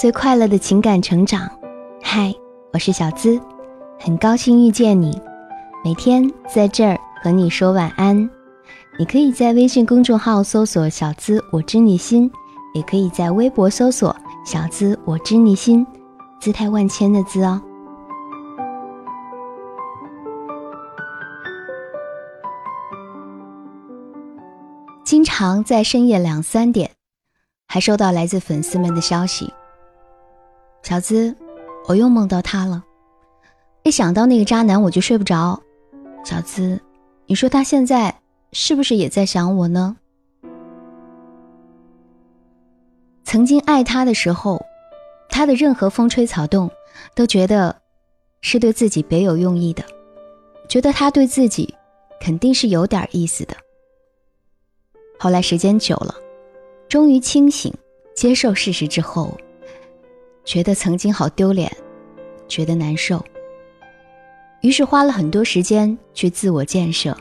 [0.00, 1.46] 最快乐的情感成长。
[2.02, 2.34] 嗨，
[2.72, 3.38] 我是小资，
[3.98, 5.20] 很高兴遇见你。
[5.84, 8.16] 每天在这儿和你说晚安。
[8.98, 12.32] 你可以在微信公众号搜索“小资我知你心”，
[12.72, 15.86] 也可以在微博搜索“小资我知你心”，
[16.40, 17.60] 姿态万千的“资”哦。
[25.04, 26.90] 经常在深夜两三点，
[27.66, 29.52] 还收到来自粉丝们的消息
[30.82, 31.34] ：“小资，
[31.86, 32.84] 我又梦到他了。
[33.82, 35.60] 一想到那个渣男，我就睡不着。”
[36.24, 36.80] 小资，
[37.26, 38.20] 你说他现在
[38.52, 39.96] 是不是也在想我呢？
[43.24, 44.60] 曾经爱他的时候，
[45.28, 46.70] 他的任何风吹草动，
[47.14, 47.80] 都觉得
[48.40, 49.84] 是对自己别有用意的，
[50.68, 51.74] 觉得他对自己
[52.20, 53.54] 肯定是有点意思的。
[55.18, 56.14] 后来时间久了，
[56.88, 57.72] 终于清醒，
[58.14, 59.34] 接受事实之后，
[60.50, 61.70] 觉得曾经好丢脸，
[62.48, 63.24] 觉得难受。
[64.62, 67.16] 于是花了很多时间去自我建设，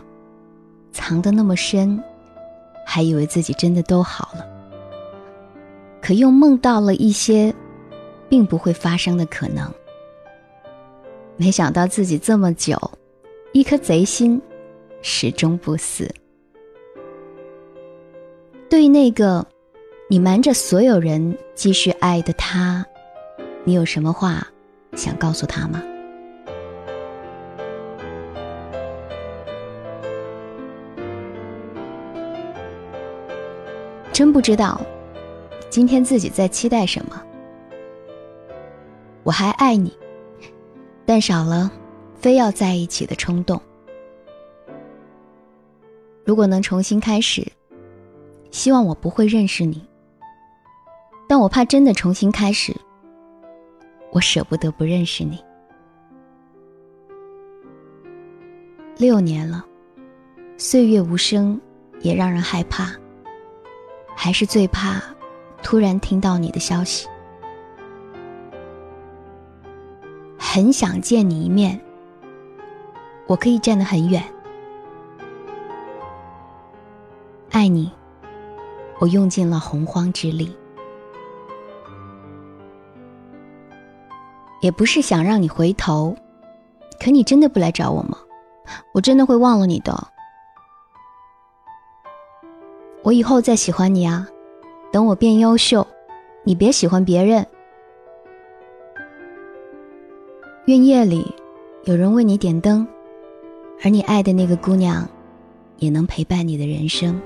[0.92, 2.04] 藏得那么深，
[2.84, 4.44] 还以为自己真的都好了。
[6.02, 7.54] 可又梦到了一些，
[8.28, 9.72] 并不会发生的可能。
[11.38, 12.76] 没想到自己这么久，
[13.52, 14.42] 一颗贼心，
[15.04, 16.12] 始终不死。
[18.68, 19.46] 对那个
[20.10, 22.84] 你瞒着所有人继续爱的他，
[23.70, 24.48] 你有什么话
[24.94, 25.80] 想告诉他吗？
[34.12, 34.82] 真不知道
[35.70, 37.24] 今天自己在期待什么。
[39.22, 39.96] 我还爱你，
[41.06, 41.72] 但少了
[42.16, 43.62] 非要在一起的冲动。
[46.26, 47.46] 如果能重新开始。
[48.50, 49.88] 希望我不会认识你，
[51.28, 52.76] 但我怕真的重新开始，
[54.12, 55.44] 我舍不得不认识你。
[58.98, 59.66] 六年了，
[60.58, 61.60] 岁月无声，
[62.02, 62.92] 也让人害怕。
[64.16, 65.02] 还是最怕
[65.64, 67.08] 突然听到你的消息，
[70.38, 71.80] 很想见你一面。
[73.28, 74.22] 我可以站得很远，
[77.52, 77.90] 爱你。
[79.00, 80.54] 我用尽了洪荒之力，
[84.62, 86.16] 也不是想让你回头，
[87.00, 88.18] 可你真的不来找我吗？
[88.94, 90.08] 我真的会忘了你的。
[93.02, 94.28] 我以后再喜欢你啊，
[94.92, 95.88] 等我变优秀，
[96.44, 97.46] 你别喜欢别人。
[100.66, 101.34] 愿夜里
[101.86, 102.86] 有人为你点灯，
[103.84, 105.08] 而你爱的那个姑娘，
[105.78, 107.20] 也能陪伴你的人生。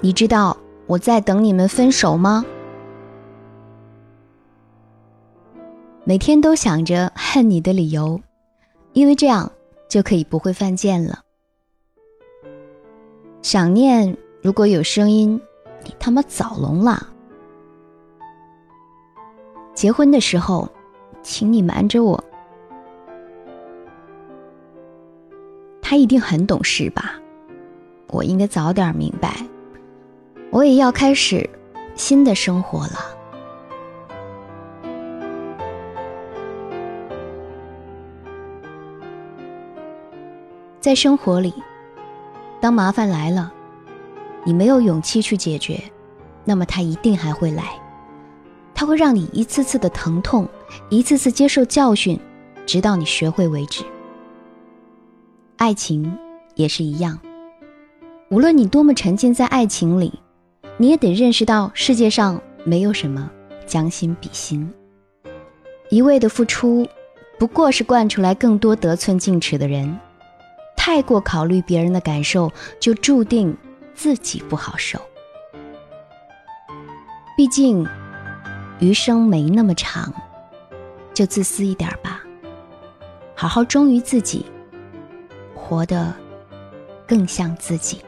[0.00, 0.56] 你知道
[0.86, 2.44] 我在等你们分手吗？
[6.04, 8.20] 每天都想着恨你的理由，
[8.94, 9.50] 因为这样
[9.88, 11.20] 就可以不会犯贱了。
[13.42, 15.40] 想念如果有声音，
[15.84, 17.06] 你他妈早聋了。
[19.74, 20.68] 结婚的时候，
[21.22, 22.22] 请你瞒着我。
[25.82, 27.20] 他一定很懂事吧？
[28.08, 29.36] 我应该早点明白。
[30.50, 31.48] 我也要开始
[31.94, 33.19] 新的生活了。
[40.80, 41.52] 在生活里，
[42.58, 43.52] 当麻烦来了，
[44.44, 45.78] 你没有勇气去解决，
[46.42, 47.64] 那么它一定还会来。
[48.74, 50.48] 它会让你一次次的疼痛，
[50.88, 52.18] 一次次接受教训，
[52.64, 53.84] 直到你学会为止。
[55.58, 56.16] 爱情
[56.54, 57.18] 也是一样，
[58.30, 60.18] 无论你多么沉浸在爱情里。
[60.78, 63.30] 你也得认识到，世界上没有什么
[63.66, 64.72] 将心比心。
[65.90, 66.88] 一味的付出，
[67.38, 69.94] 不过是惯出来更多得寸进尺的人。
[70.92, 73.56] 太过考虑别人的感受，就注定
[73.94, 75.00] 自己不好受。
[77.36, 77.86] 毕竟，
[78.80, 80.12] 余生没那么长，
[81.14, 82.24] 就自私一点吧，
[83.36, 84.44] 好好忠于自己，
[85.54, 86.12] 活得
[87.06, 88.02] 更像自己。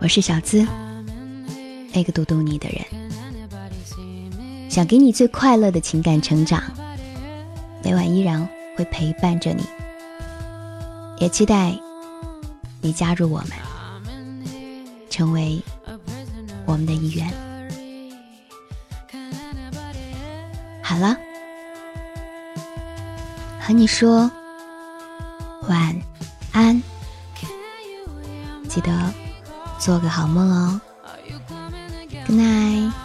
[0.00, 0.66] 我是小资，
[1.92, 2.84] 那个读懂你的人，
[4.68, 6.62] 想给你最快乐的情感成长，
[7.82, 8.46] 每晚依然
[8.76, 9.62] 会陪伴着你，
[11.18, 11.74] 也期待
[12.80, 13.50] 你加入我们，
[15.08, 15.62] 成为
[16.66, 17.32] 我们的一员。
[20.82, 21.16] 好了，
[23.58, 24.30] 和你说
[25.68, 25.98] 晚
[26.52, 26.82] 安，
[28.68, 28.92] 记得
[29.78, 30.80] 做个好梦哦。
[32.26, 33.03] Good night。